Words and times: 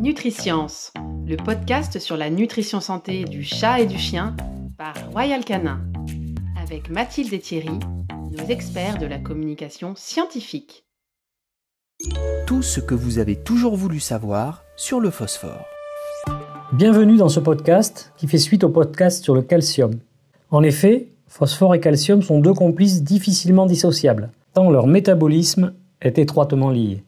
Nutriscience, 0.00 0.92
le 1.26 1.36
podcast 1.36 1.98
sur 1.98 2.16
la 2.16 2.30
nutrition 2.30 2.80
santé 2.80 3.24
du 3.24 3.44
chat 3.44 3.80
et 3.80 3.86
du 3.86 3.98
chien 3.98 4.34
par 4.78 4.94
Royal 5.12 5.44
Canin, 5.44 5.80
avec 6.62 6.88
Mathilde 6.88 7.34
et 7.34 7.38
Thierry, 7.38 7.78
nos 8.30 8.44
experts 8.48 8.98
de 8.98 9.04
la 9.04 9.18
communication 9.18 9.94
scientifique. 9.96 10.86
Tout 12.46 12.62
ce 12.62 12.80
que 12.80 12.94
vous 12.94 13.18
avez 13.18 13.36
toujours 13.36 13.76
voulu 13.76 14.00
savoir 14.00 14.64
sur 14.74 15.00
le 15.00 15.10
phosphore. 15.10 15.66
Bienvenue 16.72 17.18
dans 17.18 17.28
ce 17.28 17.40
podcast 17.40 18.14
qui 18.16 18.26
fait 18.26 18.38
suite 18.38 18.64
au 18.64 18.70
podcast 18.70 19.22
sur 19.22 19.34
le 19.34 19.42
calcium. 19.42 19.98
En 20.50 20.62
effet, 20.62 21.08
phosphore 21.26 21.74
et 21.74 21.80
calcium 21.80 22.22
sont 22.22 22.40
deux 22.40 22.54
complices 22.54 23.02
difficilement 23.02 23.66
dissociables, 23.66 24.30
tant 24.54 24.70
leur 24.70 24.86
métabolisme 24.86 25.74
est 26.00 26.18
étroitement 26.18 26.70
lié. 26.70 27.04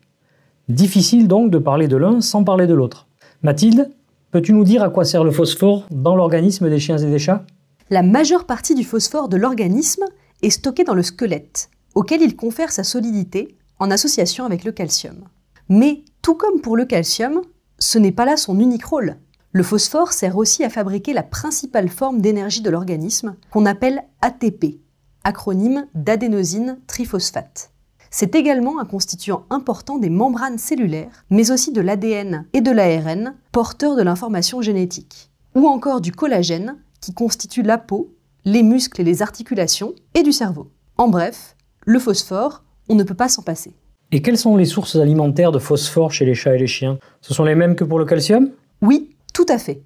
Difficile 0.69 1.27
donc 1.27 1.51
de 1.51 1.59
parler 1.59 1.89
de 1.89 1.97
l'un 1.97 2.21
sans 2.21 2.45
parler 2.45 2.69
de 2.69 2.75
l'autre. 2.75 3.09
Mathilde, 3.43 3.91
peux-tu 4.31 4.53
nous 4.53 4.63
dire 4.63 4.83
à 4.83 4.91
quoi 4.91 5.05
sert 5.05 5.25
le 5.25 5.33
phosphore 5.33 5.87
dans 5.91 6.15
l'organisme 6.15 6.71
des 6.71 6.79
chiens 6.79 6.99
et 6.99 7.11
des 7.11 7.19
chats? 7.19 7.45
La 7.91 8.03
majeure 8.03 8.47
partie 8.47 8.77
du 8.77 8.85
phosphore 8.85 9.29
de 9.29 9.37
l'organisme 9.37 10.05
est 10.41 10.51
stockée 10.51 10.85
dans 10.85 10.95
le 10.95 11.03
squelette, 11.03 11.69
auquel 11.97 12.23
il 12.23 12.37
confère 12.37 12.71
sa 12.71 12.85
solidité 12.85 13.57
en 13.81 13.91
association 13.91 14.45
avec 14.45 14.63
le 14.63 14.71
calcium. 14.71 15.25
Mais 15.69 16.05
tout 16.23 16.37
comme 16.37 16.61
pour 16.61 16.77
le 16.77 16.85
calcium, 16.85 17.43
ce 17.81 17.99
n'est 17.99 18.13
pas 18.13 18.25
là 18.25 18.37
son 18.37 18.61
unique 18.61 18.85
rôle. 18.85 19.17
Le 19.51 19.65
phosphore 19.65 20.13
sert 20.13 20.37
aussi 20.37 20.63
à 20.63 20.71
fabriquer 20.71 21.13
la 21.13 21.25
principale 21.25 21.89
forme 21.89 22.21
d'énergie 22.21 22.63
de 22.63 22.71
l'organisme, 22.71 23.35
qu'on 23.51 23.67
appelle 23.67 24.05
ATP, 24.21 24.81
acronyme 25.25 25.87
d'adénosine 25.95 26.79
triphosphate. 26.87 27.72
C'est 28.15 28.35
également 28.35 28.79
un 28.79 28.85
constituant 28.85 29.47
important 29.49 29.97
des 29.97 30.11
membranes 30.11 30.59
cellulaires, 30.59 31.25
mais 31.31 31.51
aussi 31.51 31.73
de 31.73 31.81
l'ADN 31.81 32.45
et 32.53 32.61
de 32.61 32.71
l'ARN, 32.71 33.35
porteurs 33.53 33.97
de 33.97 34.03
l'information 34.03 34.61
génétique. 34.61 35.31
Ou 35.55 35.67
encore 35.67 36.03
du 36.03 36.13
collagène, 36.13 36.77
qui 37.01 37.15
constitue 37.15 37.63
la 37.63 37.79
peau, 37.79 38.13
les 38.45 38.63
muscles 38.63 39.01
et 39.01 39.05
les 39.05 39.23
articulations, 39.23 39.95
et 40.13 40.23
du 40.23 40.31
cerveau. 40.31 40.71
En 40.99 41.09
bref, 41.09 41.57
le 41.87 41.99
phosphore, 41.99 42.63
on 42.91 42.97
ne 42.97 43.03
peut 43.03 43.15
pas 43.15 43.31
s'en 43.31 43.41
passer. 43.41 43.73
Et 44.13 44.21
quelles 44.21 44.37
sont 44.37 44.59
les 44.59 44.67
sources 44.67 44.97
alimentaires 44.97 45.51
de 45.51 45.59
phosphore 45.59 46.13
chez 46.13 46.27
les 46.27 46.35
chats 46.35 46.55
et 46.55 46.59
les 46.59 46.67
chiens? 46.67 46.99
Ce 47.23 47.33
sont 47.33 47.45
les 47.45 47.55
mêmes 47.55 47.77
que 47.77 47.85
pour 47.85 47.99
le 47.99 48.05
calcium? 48.05 48.51
Oui, 48.83 49.17
tout 49.33 49.47
à 49.49 49.57
fait. 49.57 49.81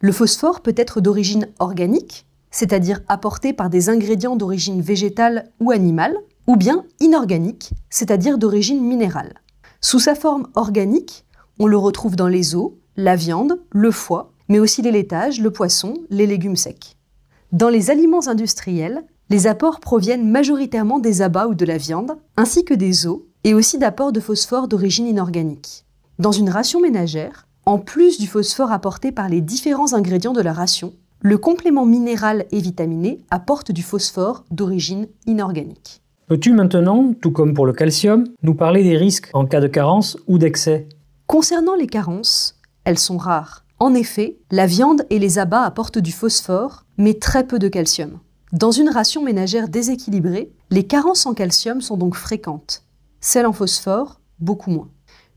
Le 0.00 0.12
phosphore 0.12 0.62
peut 0.62 0.74
être 0.78 1.02
d'origine 1.02 1.48
organique, 1.58 2.24
c'est-à-dire 2.50 3.00
apporté 3.08 3.52
par 3.52 3.68
des 3.68 3.90
ingrédients 3.90 4.36
d'origine 4.36 4.80
végétale 4.80 5.50
ou 5.60 5.72
animale, 5.72 6.16
ou 6.46 6.56
bien 6.56 6.84
inorganique, 7.00 7.70
c'est-à-dire 7.90 8.38
d'origine 8.38 8.82
minérale. 8.82 9.34
Sous 9.80 9.98
sa 9.98 10.14
forme 10.14 10.48
organique, 10.54 11.24
on 11.58 11.66
le 11.66 11.76
retrouve 11.76 12.16
dans 12.16 12.28
les 12.28 12.54
os, 12.54 12.72
la 12.96 13.16
viande, 13.16 13.60
le 13.70 13.90
foie, 13.90 14.32
mais 14.48 14.58
aussi 14.58 14.82
les 14.82 14.92
laitages, 14.92 15.40
le 15.40 15.50
poisson, 15.50 15.94
les 16.10 16.26
légumes 16.26 16.56
secs. 16.56 16.96
Dans 17.52 17.68
les 17.68 17.90
aliments 17.90 18.28
industriels, 18.28 19.04
les 19.28 19.46
apports 19.46 19.80
proviennent 19.80 20.28
majoritairement 20.28 20.98
des 20.98 21.22
abats 21.22 21.48
ou 21.48 21.54
de 21.54 21.64
la 21.64 21.78
viande, 21.78 22.16
ainsi 22.36 22.64
que 22.64 22.74
des 22.74 23.06
os, 23.06 23.20
et 23.44 23.54
aussi 23.54 23.78
d'apports 23.78 24.12
de 24.12 24.20
phosphore 24.20 24.68
d'origine 24.68 25.06
inorganique. 25.06 25.84
Dans 26.18 26.32
une 26.32 26.50
ration 26.50 26.80
ménagère, 26.80 27.46
en 27.64 27.78
plus 27.78 28.18
du 28.18 28.26
phosphore 28.26 28.72
apporté 28.72 29.12
par 29.12 29.28
les 29.28 29.40
différents 29.40 29.92
ingrédients 29.92 30.32
de 30.32 30.40
la 30.40 30.52
ration, 30.52 30.94
le 31.20 31.38
complément 31.38 31.86
minéral 31.86 32.46
et 32.50 32.60
vitaminé 32.60 33.20
apporte 33.30 33.72
du 33.72 33.82
phosphore 33.82 34.44
d'origine 34.50 35.08
inorganique. 35.26 36.02
Peux-tu 36.28 36.52
maintenant, 36.52 37.12
tout 37.22 37.30
comme 37.30 37.54
pour 37.54 37.66
le 37.66 37.72
calcium, 37.72 38.24
nous 38.42 38.54
parler 38.54 38.82
des 38.82 38.96
risques 38.96 39.30
en 39.32 39.46
cas 39.46 39.60
de 39.60 39.68
carence 39.68 40.18
ou 40.26 40.38
d'excès? 40.38 40.88
Concernant 41.28 41.76
les 41.76 41.86
carences, 41.86 42.58
elles 42.82 42.98
sont 42.98 43.16
rares. 43.16 43.64
En 43.78 43.94
effet, 43.94 44.36
la 44.50 44.66
viande 44.66 45.06
et 45.08 45.20
les 45.20 45.38
abats 45.38 45.62
apportent 45.62 46.00
du 46.00 46.10
phosphore, 46.10 46.84
mais 46.98 47.14
très 47.14 47.46
peu 47.46 47.60
de 47.60 47.68
calcium. 47.68 48.18
Dans 48.52 48.72
une 48.72 48.88
ration 48.88 49.22
ménagère 49.22 49.68
déséquilibrée, 49.68 50.50
les 50.70 50.82
carences 50.82 51.26
en 51.26 51.34
calcium 51.34 51.80
sont 51.80 51.96
donc 51.96 52.16
fréquentes. 52.16 52.82
Celles 53.20 53.46
en 53.46 53.52
phosphore, 53.52 54.20
beaucoup 54.40 54.72
moins. 54.72 54.88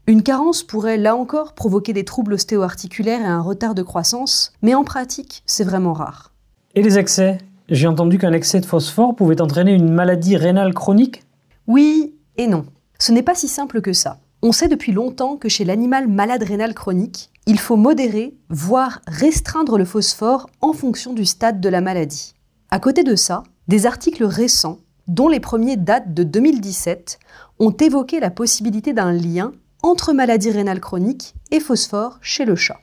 Une 0.08 0.24
carence 0.24 0.64
pourrait 0.64 0.98
là 0.98 1.16
encore 1.16 1.54
provoquer 1.54 1.94
des 1.94 2.04
troubles 2.04 2.34
ostéo-articulaires 2.34 3.22
et 3.22 3.26
un 3.26 3.42
retard 3.42 3.76
de 3.76 3.84
croissance, 3.84 4.54
mais 4.64 4.74
en 4.74 4.84
pratique, 4.84 5.44
c'est 5.46 5.64
vraiment 5.64 5.94
rare. 5.94 6.34
Et 6.74 6.82
les 6.82 6.98
excès? 6.98 7.38
J'ai 7.70 7.88
entendu 7.88 8.18
qu'un 8.18 8.34
excès 8.34 8.60
de 8.60 8.66
phosphore 8.66 9.16
pouvait 9.16 9.42
entraîner 9.42 9.74
une 9.74 9.92
maladie 9.92 10.38
rénale 10.38 10.74
chronique? 10.74 11.24
Oui 11.68 12.16
et 12.38 12.48
non. 12.48 12.66
Ce 12.98 13.12
n'est 13.12 13.24
pas 13.24 13.36
si 13.36 13.48
simple 13.48 13.82
que 13.82 13.94
ça. 13.94 14.20
On 14.42 14.52
sait 14.52 14.68
depuis 14.68 14.92
longtemps 14.92 15.38
que 15.38 15.50
chez 15.50 15.66
l'animal 15.66 16.08
malade 16.08 16.44
rénal 16.44 16.74
chronique, 16.74 17.30
il 17.46 17.60
faut 17.60 17.76
modérer, 17.76 18.36
voire 18.50 19.02
restreindre 19.08 19.78
le 19.78 19.86
phosphore 19.86 20.50
en 20.62 20.74
fonction 20.74 21.14
du 21.14 21.26
stade 21.26 21.60
de 21.60 21.70
la 21.70 21.82
maladie. 21.82 22.34
À 22.72 22.80
côté 22.80 23.04
de 23.04 23.16
ça, 23.16 23.44
des 23.68 23.86
articles 23.86 24.24
récents, 24.24 24.80
dont 25.08 25.28
les 25.28 25.40
premiers 25.40 25.78
datent 25.78 26.14
de 26.14 26.24
2017, 26.24 27.20
ont 27.60 27.72
évoqué 27.72 28.20
la 28.20 28.30
possibilité 28.30 28.94
d'un 28.94 29.12
lien 29.12 29.52
entre 29.84 30.14
maladie 30.14 30.52
rénale 30.52 30.80
chronique 30.80 31.34
et 31.52 31.60
phosphore 31.60 32.20
chez 32.22 32.46
le 32.46 32.56
chat. 32.56 32.78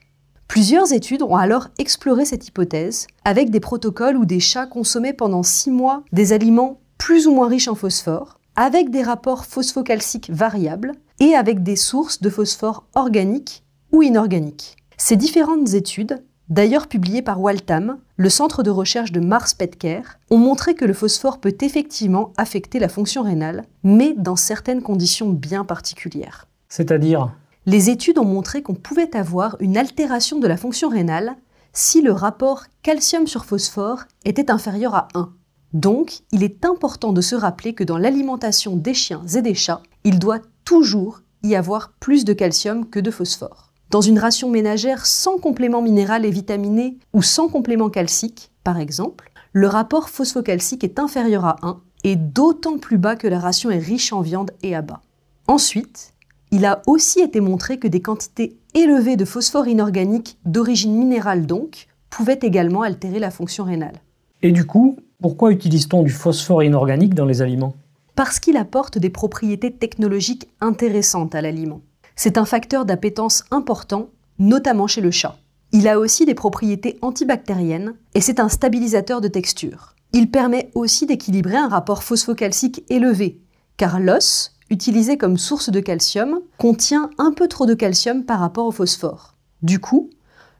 Plusieurs 0.48 0.92
études 0.92 1.22
ont 1.22 1.36
alors 1.36 1.68
exploré 1.78 2.24
cette 2.24 2.48
hypothèse 2.48 3.06
avec 3.24 3.50
des 3.50 3.60
protocoles 3.60 4.16
où 4.16 4.24
des 4.24 4.40
chats 4.40 4.66
consommaient 4.66 5.12
pendant 5.12 5.42
six 5.42 5.70
mois 5.70 6.02
des 6.12 6.32
aliments 6.32 6.80
plus 6.98 7.26
ou 7.26 7.32
moins 7.32 7.48
riches 7.48 7.68
en 7.68 7.74
phosphore, 7.74 8.38
avec 8.54 8.90
des 8.90 9.02
rapports 9.02 9.44
phosphocalciques 9.44 10.30
variables 10.30 10.92
et 11.20 11.34
avec 11.34 11.62
des 11.62 11.76
sources 11.76 12.20
de 12.20 12.30
phosphore 12.30 12.84
organiques 12.94 13.64
ou 13.92 14.02
inorganiques. 14.02 14.76
Ces 14.96 15.16
différentes 15.16 15.74
études, 15.74 16.22
d'ailleurs 16.48 16.86
publiées 16.86 17.22
par 17.22 17.40
Waltham, 17.40 17.98
le 18.16 18.30
centre 18.30 18.62
de 18.62 18.70
recherche 18.70 19.12
de 19.12 19.20
Mars 19.20 19.52
Petcare, 19.52 20.18
ont 20.30 20.38
montré 20.38 20.74
que 20.74 20.86
le 20.86 20.94
phosphore 20.94 21.38
peut 21.38 21.56
effectivement 21.60 22.32
affecter 22.38 22.78
la 22.78 22.88
fonction 22.88 23.22
rénale, 23.22 23.64
mais 23.82 24.14
dans 24.16 24.36
certaines 24.36 24.82
conditions 24.82 25.28
bien 25.28 25.64
particulières. 25.64 26.46
C'est-à-dire? 26.68 27.30
Les 27.66 27.90
études 27.90 28.18
ont 28.18 28.24
montré 28.24 28.62
qu'on 28.62 28.74
pouvait 28.74 29.16
avoir 29.16 29.56
une 29.60 29.76
altération 29.76 30.38
de 30.38 30.46
la 30.46 30.56
fonction 30.56 30.88
rénale 30.88 31.36
si 31.72 32.00
le 32.00 32.12
rapport 32.12 32.64
calcium 32.82 33.26
sur 33.26 33.44
phosphore 33.44 34.04
était 34.24 34.52
inférieur 34.52 34.94
à 34.94 35.08
1. 35.14 35.32
Donc, 35.72 36.20
il 36.30 36.44
est 36.44 36.64
important 36.64 37.12
de 37.12 37.20
se 37.20 37.34
rappeler 37.34 37.74
que 37.74 37.84
dans 37.84 37.98
l'alimentation 37.98 38.76
des 38.76 38.94
chiens 38.94 39.22
et 39.34 39.42
des 39.42 39.54
chats, 39.54 39.82
il 40.04 40.20
doit 40.20 40.38
toujours 40.64 41.22
y 41.42 41.56
avoir 41.56 41.92
plus 41.98 42.24
de 42.24 42.32
calcium 42.32 42.88
que 42.88 43.00
de 43.00 43.10
phosphore. 43.10 43.72
Dans 43.90 44.00
une 44.00 44.18
ration 44.18 44.48
ménagère 44.48 45.04
sans 45.04 45.38
complément 45.38 45.82
minéral 45.82 46.24
et 46.24 46.30
vitaminé 46.30 46.98
ou 47.12 47.20
sans 47.20 47.48
complément 47.48 47.90
calcique, 47.90 48.52
par 48.64 48.78
exemple, 48.78 49.30
le 49.52 49.66
rapport 49.66 50.08
phosphocalcique 50.08 50.84
est 50.84 50.98
inférieur 50.98 51.44
à 51.44 51.56
1 51.62 51.80
et 52.04 52.16
d'autant 52.16 52.78
plus 52.78 52.98
bas 52.98 53.16
que 53.16 53.26
la 53.26 53.40
ration 53.40 53.70
est 53.70 53.78
riche 53.78 54.12
en 54.12 54.20
viande 54.20 54.52
et 54.62 54.80
bas. 54.82 55.02
Ensuite, 55.48 56.14
il 56.50 56.64
a 56.64 56.82
aussi 56.86 57.20
été 57.20 57.40
montré 57.40 57.78
que 57.78 57.88
des 57.88 58.00
quantités 58.00 58.56
élevées 58.74 59.16
de 59.16 59.24
phosphore 59.24 59.66
inorganique, 59.66 60.38
d'origine 60.44 60.96
minérale 60.96 61.46
donc, 61.46 61.88
pouvaient 62.10 62.38
également 62.42 62.82
altérer 62.82 63.18
la 63.18 63.30
fonction 63.30 63.64
rénale. 63.64 64.00
Et 64.42 64.52
du 64.52 64.64
coup, 64.64 64.96
pourquoi 65.20 65.50
utilise-t-on 65.50 66.02
du 66.02 66.12
phosphore 66.12 66.62
inorganique 66.62 67.14
dans 67.14 67.24
les 67.24 67.42
aliments? 67.42 67.74
Parce 68.14 68.38
qu'il 68.38 68.56
apporte 68.56 68.98
des 68.98 69.10
propriétés 69.10 69.72
technologiques 69.72 70.48
intéressantes 70.60 71.34
à 71.34 71.42
l'aliment. 71.42 71.80
C'est 72.14 72.38
un 72.38 72.44
facteur 72.44 72.84
d'appétence 72.84 73.44
important, 73.50 74.08
notamment 74.38 74.86
chez 74.86 75.00
le 75.00 75.10
chat. 75.10 75.36
Il 75.72 75.88
a 75.88 75.98
aussi 75.98 76.24
des 76.24 76.34
propriétés 76.34 76.98
antibactériennes 77.02 77.94
et 78.14 78.20
c'est 78.20 78.40
un 78.40 78.48
stabilisateur 78.48 79.20
de 79.20 79.28
texture. 79.28 79.94
Il 80.12 80.30
permet 80.30 80.70
aussi 80.74 81.06
d'équilibrer 81.06 81.56
un 81.56 81.68
rapport 81.68 82.02
phosphocalcique 82.02 82.84
élevé, 82.88 83.40
car 83.76 84.00
l'os, 84.00 84.55
utilisé 84.70 85.16
comme 85.16 85.38
source 85.38 85.70
de 85.70 85.80
calcium, 85.80 86.40
contient 86.58 87.10
un 87.18 87.32
peu 87.32 87.48
trop 87.48 87.66
de 87.66 87.74
calcium 87.74 88.24
par 88.24 88.40
rapport 88.40 88.66
au 88.66 88.72
phosphore. 88.72 89.34
Du 89.62 89.78
coup, 89.78 90.10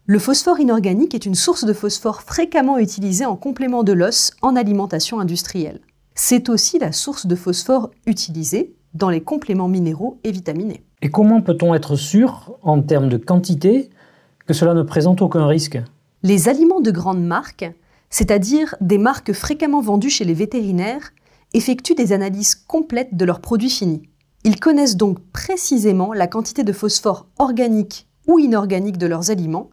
le 0.07 0.19
phosphore 0.19 0.61
inorganique 0.61 1.15
est 1.15 1.27
une 1.27 1.35
source 1.35 1.65
de 1.65 1.73
phosphore 1.73 2.23
fréquemment 2.23 2.79
utilisée 2.79 3.27
en 3.27 3.37
complément 3.37 3.83
de 3.83 3.93
l'os 3.93 4.33
en 4.41 4.55
alimentation 4.55 5.19
industrielle. 5.19 5.81
C'est 6.15 6.49
aussi 6.49 6.79
la 6.79 6.93
source 6.93 7.27
de 7.27 7.35
phosphore 7.35 7.91
utilisée 8.07 8.75
dans 8.95 9.11
les 9.11 9.21
compléments 9.21 9.69
minéraux 9.69 10.19
et 10.25 10.31
vitaminés. 10.31 10.85
Et 11.03 11.11
comment 11.11 11.43
peut-on 11.43 11.75
être 11.75 11.97
sûr, 11.97 12.57
en 12.63 12.81
termes 12.81 13.09
de 13.09 13.17
quantité, 13.17 13.91
que 14.47 14.55
cela 14.55 14.75
ne 14.75 14.83
présente 14.83 15.23
aucun 15.23 15.47
risque? 15.47 15.79
Les 16.23 16.49
aliments 16.49 16.81
de 16.81 16.91
grande 16.91 17.23
marque, 17.23 17.71
c'est-à-dire 18.09 18.77
des 18.81 18.99
marques 18.99 19.33
fréquemment 19.33 19.81
vendues 19.81 20.09
chez 20.09 20.25
les 20.25 20.35
vétérinaires, 20.35 21.13
effectuent 21.57 21.95
des 21.95 22.13
analyses 22.13 22.55
complètes 22.55 23.17
de 23.17 23.25
leurs 23.25 23.41
produits 23.41 23.71
finis. 23.71 24.03
Ils 24.45 24.61
connaissent 24.61 24.97
donc 24.97 25.19
précisément 25.33 26.13
la 26.13 26.27
quantité 26.27 26.65
de 26.65 26.73
phosphore 26.73 27.27
organique 27.39 28.07
ou 28.27 28.39
inorganique 28.39 28.99
de 28.99 29.07
leurs 29.07 29.31
aliments, 29.31 29.71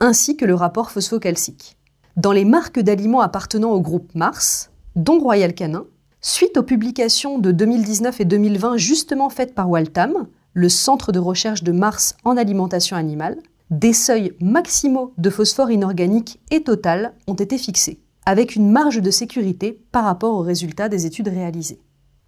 ainsi 0.00 0.36
que 0.36 0.44
le 0.44 0.54
rapport 0.54 0.90
phosphocalcique. 0.90 1.76
Dans 2.16 2.32
les 2.32 2.46
marques 2.46 2.80
d'aliments 2.80 3.20
appartenant 3.20 3.72
au 3.72 3.80
groupe 3.80 4.14
Mars, 4.14 4.70
dont 4.94 5.18
Royal 5.18 5.54
Canin, 5.54 5.84
suite 6.22 6.56
aux 6.56 6.62
publications 6.62 7.38
de 7.38 7.52
2019 7.52 8.20
et 8.22 8.24
2020 8.24 8.78
justement 8.78 9.28
faites 9.28 9.54
par 9.54 9.68
Waltham, 9.68 10.26
le 10.54 10.70
Centre 10.70 11.12
de 11.12 11.18
recherche 11.18 11.62
de 11.62 11.72
Mars 11.72 12.16
en 12.24 12.38
alimentation 12.38 12.96
animale, 12.96 13.36
des 13.70 13.92
seuils 13.92 14.32
maximaux 14.40 15.12
de 15.18 15.28
phosphore 15.28 15.70
inorganique 15.70 16.40
et 16.50 16.62
total 16.62 17.12
ont 17.26 17.34
été 17.34 17.58
fixés, 17.58 18.00
avec 18.26 18.56
une 18.56 18.70
marge 18.70 19.00
de 19.00 19.10
sécurité 19.10 19.80
par 19.92 20.04
rapport 20.04 20.34
aux 20.34 20.42
résultats 20.42 20.88
des 20.88 21.06
études 21.06 21.28
réalisées. 21.28 21.80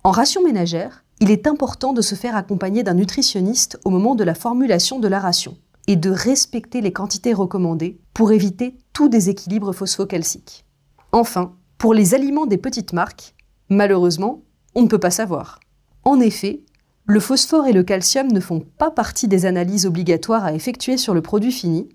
En 0.04 0.12
ration 0.12 0.42
ménagère, 0.44 1.04
il 1.20 1.30
est 1.30 1.48
important 1.48 1.92
de 1.92 2.00
se 2.00 2.14
faire 2.14 2.36
accompagner 2.36 2.84
d'un 2.84 2.94
nutritionniste 2.94 3.78
au 3.84 3.90
moment 3.90 4.14
de 4.14 4.22
la 4.22 4.34
formulation 4.34 5.00
de 5.00 5.08
la 5.08 5.18
ration 5.18 5.56
et 5.88 5.96
de 5.96 6.10
respecter 6.10 6.80
les 6.80 6.92
quantités 6.92 7.32
recommandées 7.32 7.98
pour 8.14 8.30
éviter 8.30 8.76
tout 8.92 9.08
déséquilibre 9.08 9.72
phosphocalcique. 9.72 10.64
Enfin, 11.10 11.54
pour 11.78 11.94
les 11.94 12.14
aliments 12.14 12.46
des 12.46 12.58
petites 12.58 12.92
marques, 12.92 13.34
malheureusement, 13.68 14.42
on 14.76 14.82
ne 14.82 14.88
peut 14.88 14.98
pas 14.98 15.10
savoir. 15.10 15.58
En 16.04 16.20
effet, 16.20 16.62
le 17.06 17.20
phosphore 17.20 17.66
et 17.66 17.72
le 17.72 17.82
calcium 17.82 18.28
ne 18.28 18.40
font 18.40 18.60
pas 18.78 18.90
partie 18.90 19.26
des 19.26 19.46
analyses 19.46 19.86
obligatoires 19.86 20.44
à 20.44 20.52
effectuer 20.52 20.96
sur 20.96 21.14
le 21.14 21.22
produit 21.22 21.52
fini, 21.52 21.88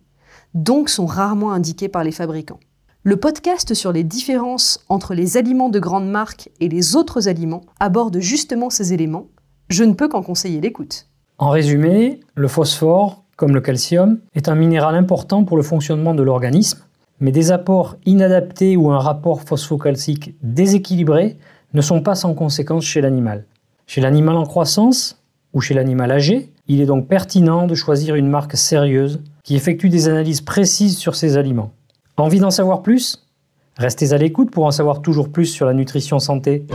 donc 0.53 0.89
sont 0.89 1.05
rarement 1.05 1.51
indiqués 1.51 1.87
par 1.87 2.03
les 2.03 2.11
fabricants. 2.11 2.59
Le 3.05 3.17
podcast 3.17 3.73
sur 3.73 3.91
les 3.91 4.05
différences 4.05 4.79
entre 4.87 5.13
les 5.13 5.35
aliments 5.35 5.67
de 5.67 5.77
grandes 5.77 6.07
marques 6.07 6.49
et 6.61 6.69
les 6.69 6.95
autres 6.95 7.27
aliments 7.27 7.65
aborde 7.81 8.17
justement 8.21 8.69
ces 8.69 8.93
éléments. 8.93 9.27
Je 9.67 9.83
ne 9.83 9.91
peux 9.91 10.07
qu'en 10.07 10.23
conseiller 10.23 10.61
l'écoute. 10.61 11.09
En 11.37 11.49
résumé, 11.49 12.21
le 12.35 12.47
phosphore, 12.47 13.25
comme 13.35 13.53
le 13.53 13.59
calcium, 13.59 14.19
est 14.35 14.47
un 14.47 14.55
minéral 14.55 14.95
important 14.95 15.43
pour 15.43 15.57
le 15.57 15.63
fonctionnement 15.63 16.15
de 16.15 16.23
l'organisme, 16.23 16.79
mais 17.19 17.33
des 17.33 17.51
apports 17.51 17.97
inadaptés 18.05 18.77
ou 18.77 18.89
un 18.89 18.99
rapport 18.99 19.41
phosphocalcique 19.41 20.35
déséquilibré 20.41 21.37
ne 21.73 21.81
sont 21.81 21.99
pas 21.99 22.15
sans 22.15 22.33
conséquence 22.33 22.85
chez 22.85 23.01
l'animal. 23.01 23.43
Chez 23.85 23.99
l'animal 23.99 24.37
en 24.37 24.45
croissance 24.45 25.21
ou 25.51 25.59
chez 25.59 25.73
l'animal 25.73 26.09
âgé, 26.09 26.53
il 26.69 26.79
est 26.79 26.85
donc 26.85 27.09
pertinent 27.09 27.67
de 27.67 27.75
choisir 27.75 28.15
une 28.15 28.29
marque 28.29 28.55
sérieuse 28.55 29.19
qui 29.43 29.57
effectue 29.57 29.89
des 29.89 30.07
analyses 30.07 30.39
précises 30.39 30.97
sur 30.97 31.17
ses 31.17 31.35
aliments. 31.35 31.73
Envie 32.17 32.39
d'en 32.39 32.51
savoir 32.51 32.83
plus? 32.83 33.27
Restez 33.75 34.13
à 34.13 34.17
l'écoute 34.17 34.51
pour 34.51 34.65
en 34.65 34.71
savoir 34.71 35.01
toujours 35.01 35.31
plus 35.31 35.47
sur 35.47 35.65
la 35.65 35.73
nutrition 35.73 36.19
santé. 36.19 36.67